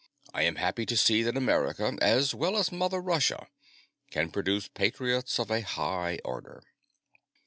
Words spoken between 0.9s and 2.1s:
see that America,